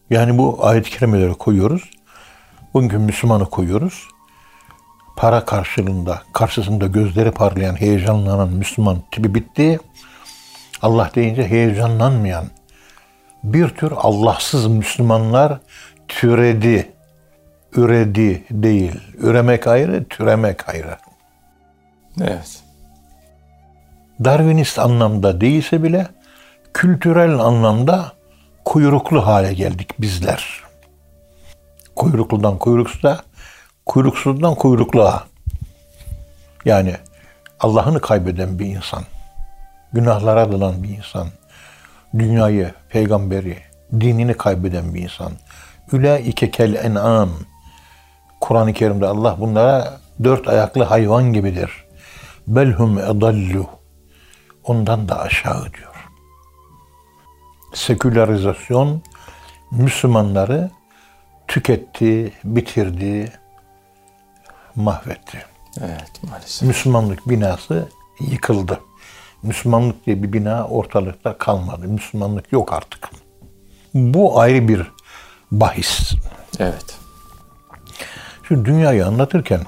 [0.09, 1.91] Yani bu ayet-i kerimeleri koyuyoruz.
[2.73, 4.07] Bugünkü Müslümanı koyuyoruz.
[5.15, 9.79] Para karşılığında, karşısında gözleri parlayan, heyecanlanan Müslüman tipi bitti.
[10.83, 12.45] Allah deyince heyecanlanmayan
[13.43, 15.59] bir tür Allahsız Müslümanlar
[16.07, 16.93] türedi.
[17.75, 18.99] Üredi değil.
[19.17, 20.97] Üremek ayrı, türemek ayrı.
[22.21, 22.63] Evet.
[24.23, 26.07] Darwinist anlamda değilse bile
[26.73, 28.11] kültürel anlamda
[28.65, 30.63] kuyruklu hale geldik bizler.
[31.95, 33.23] Kuyrukludan kuyruksuza,
[33.85, 35.23] kuyruksuzdan kuyrukluğa.
[36.65, 36.95] Yani
[37.59, 39.03] Allah'ını kaybeden bir insan,
[39.93, 41.27] günahlara dalan bir insan,
[42.19, 43.57] dünyayı, peygamberi,
[43.99, 45.31] dinini kaybeden bir insan.
[45.91, 47.29] Ülaike kel en'am.
[48.41, 51.85] Kur'an-ı Kerim'de Allah bunlara dört ayaklı hayvan gibidir.
[52.47, 53.69] Belhum edallu.
[54.63, 56.09] Ondan da aşağı diyor.
[57.73, 59.01] Sekülerizasyon
[59.71, 60.71] Müslümanları
[61.47, 63.31] tüketti, bitirdi,
[64.75, 65.45] mahvetti.
[65.81, 66.67] Evet maalesef.
[66.67, 68.79] Müslümanlık binası yıkıldı.
[69.43, 71.87] Müslümanlık diye bir bina ortalıkta kalmadı.
[71.87, 73.09] Müslümanlık yok artık.
[73.93, 74.91] Bu ayrı bir
[75.51, 76.13] bahis.
[76.59, 76.99] Evet.
[78.43, 79.61] Şu dünyayı anlatırken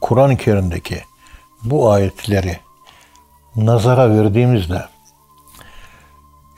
[0.00, 1.02] Kur'an-ı Kerim'deki
[1.64, 2.58] bu ayetleri
[3.56, 4.84] nazara verdiğimizde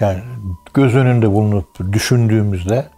[0.01, 0.22] yani
[0.75, 2.88] göz önünde bulunup düşündüğümüzde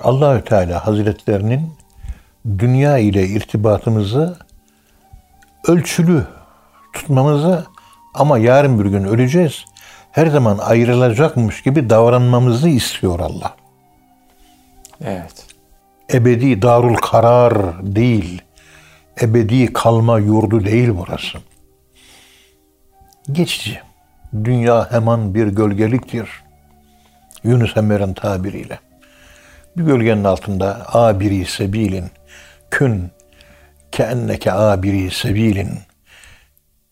[0.00, 1.72] Allahü Teala Hazretlerinin
[2.58, 4.38] dünya ile irtibatımızı
[5.68, 6.26] ölçülü
[6.96, 7.66] tutmamızı
[8.14, 9.64] ama yarın bir gün öleceğiz.
[10.12, 13.56] Her zaman ayrılacakmış gibi davranmamızı istiyor Allah.
[15.04, 15.46] Evet.
[16.12, 18.42] Ebedi darul karar değil.
[19.20, 21.38] Ebedi kalma yurdu değil burası.
[23.32, 23.80] Geçici.
[24.44, 26.28] Dünya hemen bir gölgeliktir.
[27.44, 28.78] Yunus Emre'nin tabiriyle.
[29.76, 32.10] Bir gölgenin altında abiri sebilin,
[32.70, 33.10] kün
[33.92, 35.78] keenneke abiri sebilin.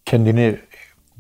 [0.05, 0.59] Kendini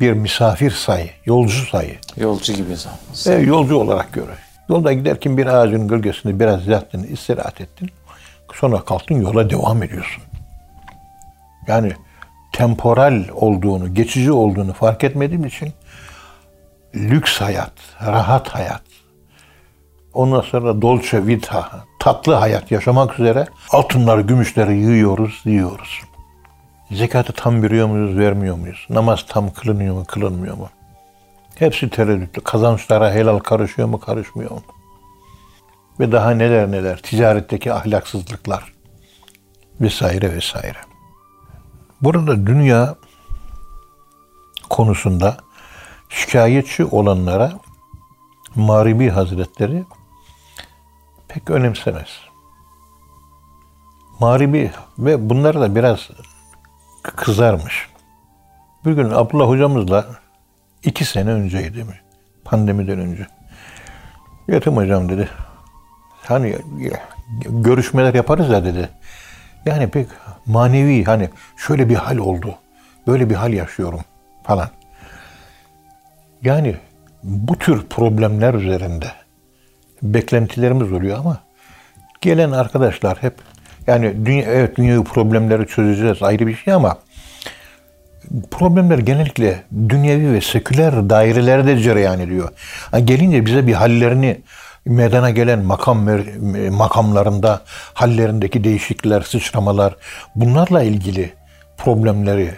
[0.00, 1.98] bir misafir say, yolcu say.
[2.16, 2.98] Yolcu gibi zaman.
[3.26, 4.34] E, yolcu olarak göre.
[4.68, 7.90] Yolda giderken bir ağacın gölgesinde biraz yattın, istirahat ettin.
[8.54, 10.22] Sonra kalktın yola devam ediyorsun.
[11.66, 11.92] Yani
[12.52, 15.72] temporal olduğunu, geçici olduğunu fark etmediğim için
[16.94, 17.72] lüks hayat,
[18.06, 18.82] rahat hayat,
[20.12, 21.70] ondan sonra dolce vita,
[22.00, 26.00] tatlı hayat yaşamak üzere altınları, gümüşleri yığıyoruz, yiyoruz.
[26.94, 28.86] Zekatı tam veriyor muyuz, vermiyor muyuz?
[28.90, 30.68] Namaz tam kılınıyor mu, kılınmıyor mu?
[31.54, 32.42] Hepsi tereddütlü.
[32.42, 34.62] Kazançlara helal karışıyor mu, karışmıyor mu?
[36.00, 37.02] Ve daha neler neler.
[37.02, 38.72] Ticaretteki ahlaksızlıklar
[39.80, 40.78] vesaire vesaire.
[42.00, 42.94] Burada dünya
[44.70, 45.36] konusunda
[46.08, 47.52] şikayetçi olanlara
[48.54, 49.84] Maribi Hazretleri
[51.28, 52.08] pek önemsemez.
[54.20, 56.10] Maribi ve bunlar da biraz
[57.16, 57.88] kızarmış.
[58.84, 60.06] Bir gün Abdullah hocamızla
[60.82, 62.00] iki sene önceydi mi?
[62.44, 63.26] Pandemiden önce.
[64.48, 65.28] Yetim hocam dedi.
[66.22, 66.56] Hani
[67.48, 68.88] görüşmeler yaparız ya dedi.
[69.66, 70.06] Yani pek
[70.46, 72.54] manevi hani şöyle bir hal oldu.
[73.06, 74.00] Böyle bir hal yaşıyorum
[74.44, 74.68] falan.
[76.42, 76.76] Yani
[77.22, 79.06] bu tür problemler üzerinde
[80.02, 81.38] beklentilerimiz oluyor ama
[82.20, 83.34] gelen arkadaşlar hep
[83.86, 86.96] yani dünya, evet dünyayı problemleri çözeceğiz ayrı bir şey ama
[88.50, 92.48] problemler genellikle dünyevi ve seküler dairelerde cereyan ediyor.
[92.92, 94.40] Yani gelince bize bir hallerini
[94.86, 96.08] meydana gelen makam
[96.70, 97.60] makamlarında
[97.94, 99.96] hallerindeki değişiklikler, sıçramalar
[100.34, 101.32] bunlarla ilgili
[101.76, 102.50] problemleri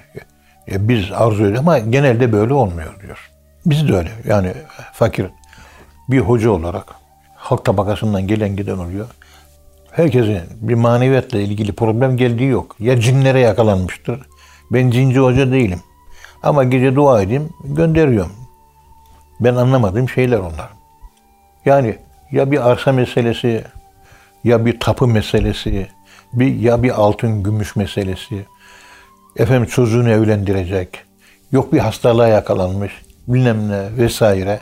[0.70, 3.30] e, biz arzu ediyoruz ama genelde böyle olmuyor diyor.
[3.66, 4.10] Biz de öyle.
[4.24, 4.52] Yani
[4.92, 5.26] fakir
[6.08, 6.86] bir hoca olarak
[7.34, 9.06] halk tabakasından gelen giden oluyor.
[9.96, 12.76] Herkesin bir maneviyatla ilgili problem geldiği yok.
[12.78, 14.20] Ya cinlere yakalanmıştır.
[14.72, 15.80] Ben cinci hoca değilim.
[16.42, 18.32] Ama gece dua edeyim, gönderiyorum.
[19.40, 20.68] Ben anlamadığım şeyler onlar.
[21.64, 21.98] Yani
[22.32, 23.64] ya bir arsa meselesi,
[24.44, 25.87] ya bir tapu meselesi,
[26.32, 28.46] bir ya bir altın gümüş meselesi.
[29.37, 30.98] Efendim çocuğunu evlendirecek.
[31.52, 32.92] Yok bir hastalığa yakalanmış,
[33.28, 34.61] bilmem ne vesaire.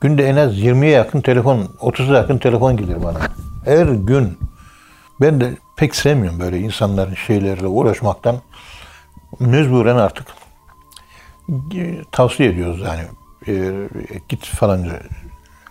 [0.00, 3.47] Günde en az 20'ye yakın telefon, 30'a yakın telefon gelir bana.
[3.64, 4.38] Her gün.
[5.20, 8.36] Ben de pek sevmiyorum böyle insanların şeylerle uğraşmaktan.
[9.40, 10.26] Mecburen artık
[12.12, 13.02] tavsiye ediyoruz yani.
[13.48, 13.72] E,
[14.28, 15.00] git falanca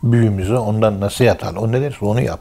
[0.04, 1.56] büyüğümüze ondan nasihat al.
[1.56, 2.40] O ne derse onu yap.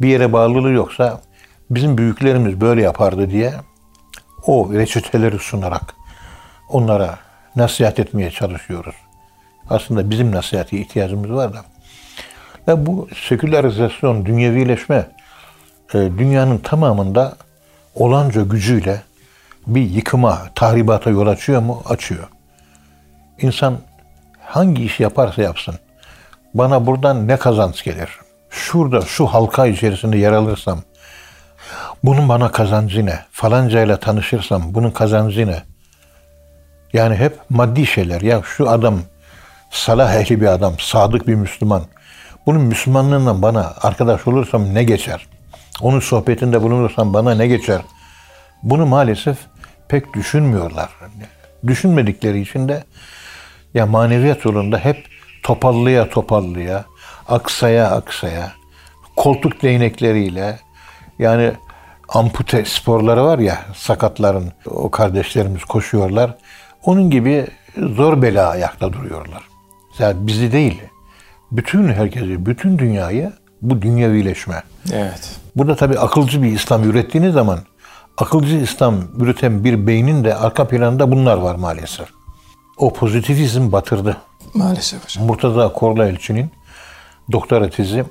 [0.00, 1.22] Bir yere bağlılığı yoksa
[1.70, 3.54] bizim büyüklerimiz böyle yapardı diye
[4.46, 5.94] o reçeteleri sunarak
[6.68, 7.18] onlara
[7.56, 8.94] nasihat etmeye çalışıyoruz.
[9.70, 11.71] Aslında bizim nasihati ihtiyacımız var da.
[12.68, 15.06] Ve bu sekülerizasyon, dünyevileşme
[15.94, 17.36] e, dünyanın tamamında
[17.94, 19.02] olanca gücüyle
[19.66, 21.82] bir yıkıma, tahribata yol açıyor mu?
[21.84, 22.28] Açıyor.
[23.38, 23.78] İnsan
[24.40, 25.74] hangi iş yaparsa yapsın,
[26.54, 28.08] bana buradan ne kazanç gelir?
[28.50, 30.82] Şurada, şu halka içerisinde yer alırsam,
[32.04, 33.18] bunun bana kazancı ne?
[33.30, 35.62] Falancayla tanışırsam bunun kazancı ne?
[36.92, 38.20] Yani hep maddi şeyler.
[38.20, 39.00] Ya şu adam
[39.70, 41.82] salah ehli bir adam, sadık bir Müslüman.
[42.46, 45.26] Bunun Müslümanlığından bana arkadaş olursam ne geçer?
[45.80, 47.80] Onun sohbetinde bulunursam bana ne geçer?
[48.62, 49.38] Bunu maalesef
[49.88, 50.88] pek düşünmüyorlar.
[51.66, 52.84] Düşünmedikleri için de
[53.74, 55.06] ya maneviyat yolunda hep
[55.42, 56.84] topallıya topallıya,
[57.28, 58.52] aksaya aksaya,
[59.16, 60.58] koltuk değnekleriyle
[61.18, 61.52] yani
[62.08, 66.34] ampute sporları var ya sakatların o kardeşlerimiz koşuyorlar.
[66.84, 69.42] Onun gibi zor bela ayakta duruyorlar.
[69.98, 70.82] Yani bizi değil,
[71.52, 74.62] bütün herkesi, bütün dünyayı bu dünyevileşme.
[74.92, 75.36] Evet.
[75.56, 77.58] Burada tabii akılcı bir İslam ürettiğiniz zaman
[78.18, 82.08] akılcı İslam üreten bir beynin de arka planında bunlar var maalesef.
[82.76, 84.16] O pozitivizm batırdı.
[84.54, 85.26] Maalesef hocam.
[85.26, 86.50] Murtaza Korla Elçi'nin
[87.32, 88.04] doktora tezi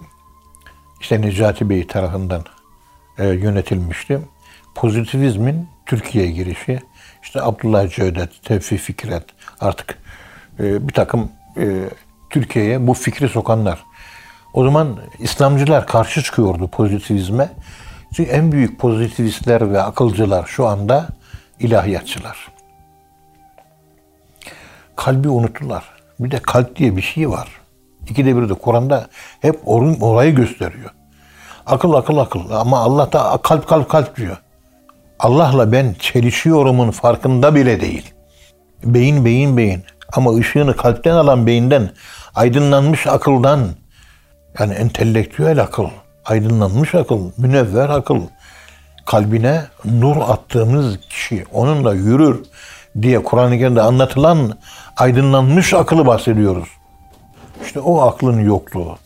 [1.01, 2.43] işte Necati Bey tarafından
[3.17, 4.19] e, yönetilmişti.
[4.75, 6.79] Pozitivizmin Türkiye'ye girişi
[7.23, 9.23] işte Abdullah Cevdet, Tevfik Fikret
[9.59, 9.97] artık
[10.59, 11.89] e, bir takım e,
[12.31, 13.79] Türkiye'ye bu fikri sokanlar.
[14.53, 17.49] O zaman İslamcılar karşı çıkıyordu pozitivizme.
[18.15, 21.07] Çünkü en büyük pozitivistler ve akılcılar şu anda
[21.59, 22.47] ilahiyatçılar.
[24.95, 25.83] Kalbi unuttular.
[26.19, 27.47] Bir de kalp diye bir şey var.
[28.09, 29.07] İkide bir de Kur'an'da
[29.41, 30.89] hep orun, orayı gösteriyor.
[31.65, 34.37] Akıl akıl akıl ama Allah da kalp kalp kalp diyor.
[35.19, 38.13] Allah'la ben çelişiyorumun farkında bile değil.
[38.83, 41.89] Beyin beyin beyin ama ışığını kalpten alan beyinden
[42.35, 43.67] aydınlanmış akıldan
[44.59, 45.87] yani entelektüel akıl,
[46.25, 48.21] aydınlanmış akıl, münevver akıl
[49.05, 52.43] kalbine nur attığımız kişi onunla yürür
[53.01, 54.57] diye Kur'an-ı Kerim'de anlatılan
[54.97, 56.69] aydınlanmış akıllı bahsediyoruz.
[57.65, 58.97] İşte o aklın yokluğu.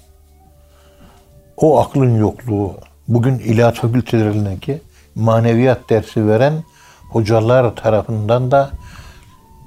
[1.58, 4.82] O aklın yokluğu bugün ilahiyat fakültelerindeki
[5.16, 6.64] maneviyat dersi veren
[7.12, 8.72] hocalar tarafından da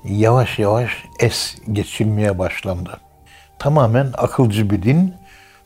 [0.04, 3.07] yavaş yavaş es geçilmeye başlandı.
[3.58, 5.14] Tamamen akılcı bir din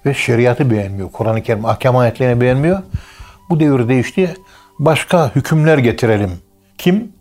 [0.06, 1.12] ve şeriatı beğenmiyor.
[1.12, 2.82] Kur'an-ı Kerim ahkam ayetlerini beğenmiyor.
[3.50, 4.34] Bu devir değişti.
[4.78, 6.30] Başka hükümler getirelim.
[6.78, 7.12] Kim?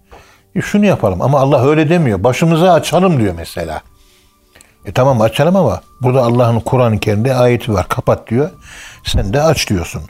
[0.56, 2.24] E şunu yapalım ama Allah öyle demiyor.
[2.24, 3.82] Başımıza açalım diyor mesela.
[4.86, 7.88] E tamam açalım ama burada Allah'ın Kur'an-ı Kerim'de ayeti var.
[7.90, 8.50] Kapat diyor.
[9.04, 10.02] Sen de aç diyorsun.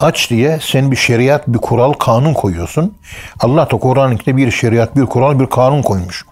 [0.00, 2.98] Aç diye sen bir şeriat, bir kural, kanun koyuyorsun.
[3.40, 6.24] Allah da Kur'an-ı Kerim'de bir şeriat, bir kural, bir kanun koymuş.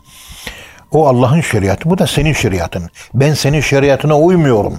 [0.92, 2.90] O Allah'ın şeriatı, bu da senin şeriatın.
[3.14, 4.78] Ben senin şeriatına uymuyorum.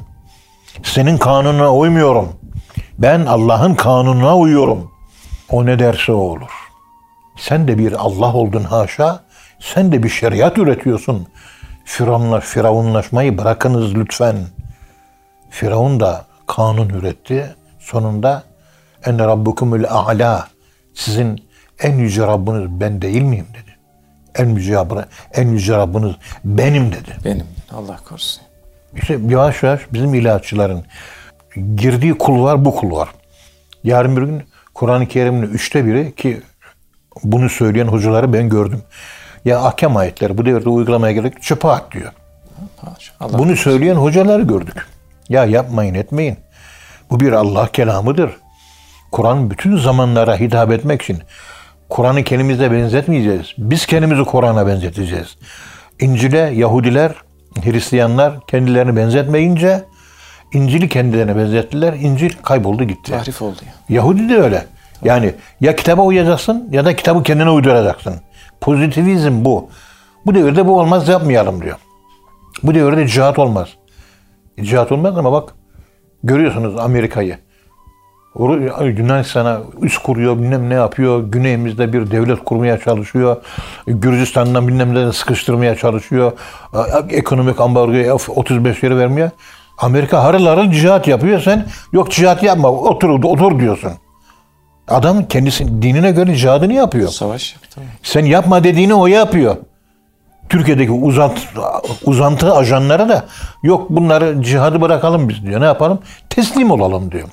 [0.83, 2.29] Senin kanununa uymuyorum.
[2.99, 4.91] Ben Allah'ın kanununa uyuyorum.
[5.49, 6.51] O ne derse o olur.
[7.37, 9.23] Sen de bir Allah oldun haşa.
[9.59, 11.27] Sen de bir şeriat üretiyorsun.
[11.85, 14.37] Firavunla, firavunlaşmayı bırakınız lütfen.
[15.49, 17.55] Firavun da kanun üretti.
[17.79, 18.43] Sonunda
[19.05, 20.47] en rabbukumul a'la.
[20.93, 21.47] Sizin
[21.79, 23.70] en yüce Rabbiniz ben değil miyim dedi.
[24.35, 26.15] En Rabbiniz, en yüce Rabbiniz
[26.45, 27.17] benim dedi.
[27.25, 27.45] Benim.
[27.71, 28.43] Allah korusun.
[28.95, 30.83] İşte yavaş yavaş bizim ilaççıların
[31.75, 33.09] girdiği kul var, bu kul var.
[33.83, 36.41] Yarın bir gün Kur'an-ı Kerim'in üçte biri ki
[37.23, 38.81] bunu söyleyen hocaları ben gördüm.
[39.45, 42.11] Ya ahkam ayetleri bu devirde uygulamaya gerek çöpe at diyor.
[43.19, 44.87] Allah Bunu söyleyen hocaları gördük.
[45.29, 46.37] Ya yapmayın etmeyin.
[47.09, 48.31] Bu bir Allah kelamıdır.
[49.11, 51.19] Kur'an bütün zamanlara hitap etmek için
[51.91, 53.53] Kur'an'ı kendimize benzetmeyeceğiz.
[53.57, 55.35] Biz kendimizi Kur'an'a benzeteceğiz.
[55.99, 57.15] İncil'e Yahudiler,
[57.63, 59.83] Hristiyanlar kendilerini benzetmeyince
[60.53, 61.93] İncil'i kendilerine benzettiler.
[61.93, 63.11] İncil kayboldu gitti.
[63.11, 63.95] tahrif oldu ya.
[63.95, 64.65] Yahudi de öyle.
[65.03, 68.15] Yani ya kitaba uyacaksın ya da kitabı kendine uyduracaksın.
[68.61, 69.69] Pozitivizm bu.
[70.25, 71.77] Bu devirde bu olmaz yapmayalım diyor.
[72.63, 73.69] Bu devirde cihat olmaz.
[74.57, 75.55] E, cihat olmaz ama bak
[76.23, 77.37] görüyorsunuz Amerika'yı.
[78.35, 81.23] Yunanistan'a üst kuruyor, bilmem ne yapıyor.
[81.23, 83.37] Güneyimizde bir devlet kurmaya çalışıyor.
[83.87, 86.31] Gürcistan'dan bilmem ne sıkıştırmaya çalışıyor.
[87.09, 89.29] Ekonomik ambargoya 35 yeri vermiyor.
[89.77, 91.41] Amerika harıl harıl cihat yapıyor.
[91.41, 93.91] Sen yok cihat yapma otur otur diyorsun.
[94.87, 97.09] Adam kendisi dinine göre cihadını yapıyor.
[97.09, 97.81] Savaş yaptı.
[98.03, 99.55] Sen yapma dediğini o yapıyor.
[100.49, 101.47] Türkiye'deki uzant,
[102.05, 103.25] uzantı ajanlara da
[103.63, 105.61] yok bunları cihadı bırakalım biz diyor.
[105.61, 105.99] Ne yapalım?
[106.29, 107.27] Teslim olalım diyor.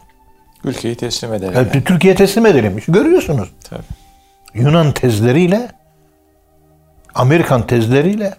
[0.65, 1.53] Ülkeyi teslim edelim.
[1.55, 1.85] Yani yani.
[1.85, 2.77] Türkiye teslim edelim.
[2.89, 3.49] Görüyorsunuz.
[3.71, 3.83] Tabii.
[4.55, 5.69] Yunan tezleriyle
[7.15, 8.35] Amerikan tezleriyle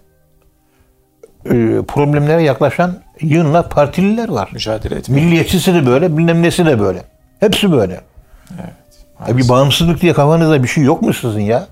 [1.46, 1.52] e,
[1.88, 4.50] problemlere yaklaşan yığınla partililer var.
[4.54, 5.24] Mücadele etmek.
[5.24, 7.04] Milliyetçisi de böyle, bilmem nesi de böyle.
[7.40, 8.02] Hepsi böyle.
[8.62, 9.38] Evet.
[9.38, 11.68] Bir bağımsızlık diye kafanızda bir şey yok mu sizin ya?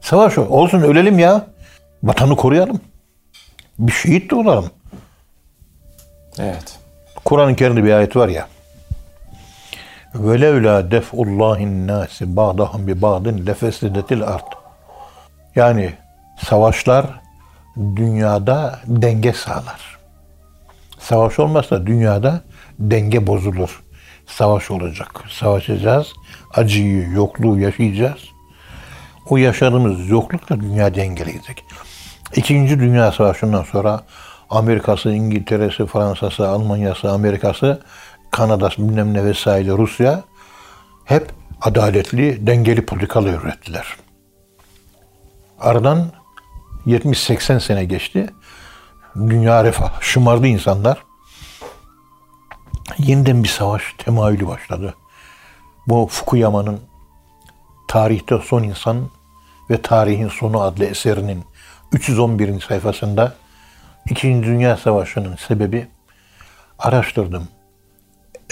[0.00, 0.42] Savaş o.
[0.42, 1.46] Olsun ölelim ya.
[2.02, 2.80] Vatanı koruyalım.
[3.78, 4.70] Bir şehit de olalım.
[6.38, 6.78] Evet.
[7.24, 8.48] Kur'an-ı Kerim'de bir ayet var ya.
[10.14, 14.52] Ve levla def'ullahin nasi ba'dahum bi ba'din lefesidetil ard.
[15.56, 15.94] Yani
[16.44, 17.06] savaşlar
[17.76, 19.98] dünyada denge sağlar.
[20.98, 22.40] Savaş olmazsa dünyada
[22.78, 23.82] denge bozulur.
[24.26, 25.24] Savaş olacak.
[25.28, 26.12] Savaşacağız.
[26.54, 28.20] Acıyı, yokluğu yaşayacağız.
[29.28, 31.64] O yaşadığımız yoklukla dünya dengeleyecek.
[32.36, 34.00] İkinci Dünya Savaşı'ndan sonra
[34.50, 37.80] Amerika'sı, İngiltere'si, Fransa'sı, Almanya'sı, Amerika'sı,
[38.30, 40.24] Kanada'sı bilmem ne vesaire Rusya
[41.04, 43.96] hep adaletli, dengeli politikalar ürettiler.
[45.60, 46.06] Aradan
[46.86, 48.30] 70-80 sene geçti.
[49.16, 51.04] Dünya refah, şımardı insanlar.
[52.98, 54.94] Yeniden bir savaş temayülü başladı.
[55.86, 56.80] Bu Fukuyama'nın
[57.88, 59.10] Tarihte Son İnsan
[59.70, 61.44] ve Tarihin Sonu adlı eserinin
[61.92, 62.60] 311.
[62.60, 63.34] sayfasında
[64.10, 65.88] İkinci Dünya Savaşı'nın sebebi
[66.78, 67.48] araştırdım.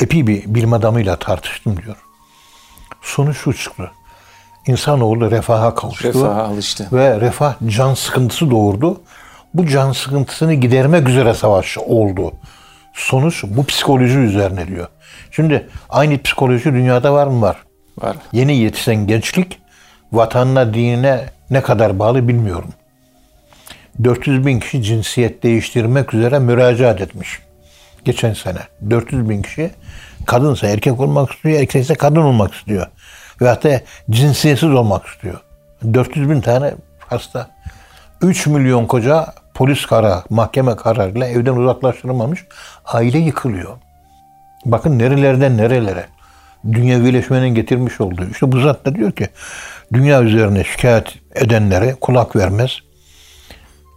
[0.01, 1.97] Epey bir bilim adamıyla tartıştım diyor.
[3.03, 3.91] Sonuç şu çıktı.
[4.67, 6.09] İnsanoğlu refaha kavuştu.
[6.09, 6.89] Refaha alıştı.
[6.93, 9.01] Ve refah can sıkıntısı doğurdu.
[9.55, 12.33] Bu can sıkıntısını gidermek üzere savaş oldu.
[12.95, 14.87] Sonuç bu psikoloji üzerine diyor.
[15.31, 17.43] Şimdi aynı psikoloji dünyada var mı?
[17.43, 17.57] Var.
[18.03, 18.17] Var.
[18.33, 19.61] Yeni yetişen gençlik
[20.13, 22.71] vatanına, dinine ne kadar bağlı bilmiyorum.
[24.05, 27.39] 400 bin kişi cinsiyet değiştirmek üzere müracaat etmiş.
[28.05, 28.59] Geçen sene.
[28.91, 29.71] 400 bin kişi
[30.27, 32.87] kadınsa erkek olmak istiyor, erkekse kadın olmak istiyor.
[33.41, 33.81] Ve hatta
[34.11, 35.41] cinsiyetsiz olmak istiyor.
[35.95, 37.51] 400 bin tane hasta.
[38.23, 42.45] 3 milyon koca polis kararı, mahkeme kararıyla evden uzaklaştırılmamış.
[42.85, 43.77] Aile yıkılıyor.
[44.65, 46.07] Bakın nerelerden nerelere.
[46.73, 48.31] Dünyevileşmenin getirmiş olduğu.
[48.31, 49.29] İşte bu zat da diyor ki
[49.93, 52.79] dünya üzerine şikayet edenlere kulak vermez.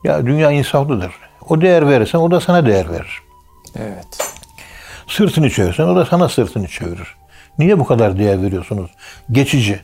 [0.03, 1.11] Ya dünya insaflıdır.
[1.49, 3.21] O değer verirsen o da sana değer verir.
[3.76, 4.36] Evet.
[5.07, 7.15] Sırtını çevirsen o da sana sırtını çevirir.
[7.59, 8.91] Niye bu kadar değer veriyorsunuz?
[9.32, 9.80] Geçici.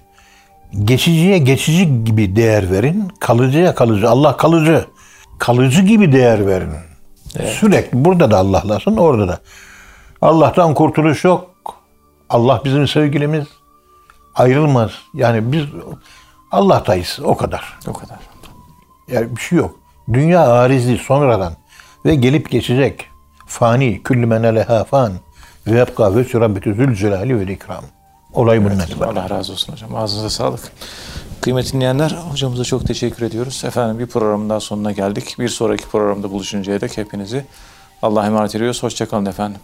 [0.83, 3.11] Geçiciye geçici gibi değer verin.
[3.19, 4.09] Kalıcıya kalıcı.
[4.09, 4.85] Allah kalıcı.
[5.39, 6.71] Kalıcı gibi değer verin.
[7.59, 9.39] Sürekli burada da Allah'lasın orada da.
[10.21, 11.49] Allah'tan kurtuluş yok.
[12.29, 13.45] Allah bizim sevgilimiz.
[14.35, 14.91] Ayrılmaz.
[15.13, 15.65] Yani biz
[16.51, 17.79] Allah'tayız o kadar.
[17.87, 18.19] O kadar.
[19.07, 19.75] Yani bir şey yok.
[20.13, 21.53] Dünya arizi sonradan
[22.05, 23.09] ve gelip geçecek.
[23.47, 25.13] Fani, küllü men aleha fan
[25.67, 27.83] ve yebka ve rabbetü zülcelali ve ikram.
[28.33, 29.95] Olay bunun evet, Allah razı olsun hocam.
[29.95, 30.71] Ağzınıza sağlık.
[31.41, 33.63] Kıymetli dinleyenler hocamıza çok teşekkür ediyoruz.
[33.65, 35.35] Efendim bir programın daha sonuna geldik.
[35.39, 37.45] Bir sonraki programda buluşuncaya dek hepinizi
[38.01, 38.83] Allah'a emanet ediyoruz.
[38.83, 39.61] Hoşçakalın efendim.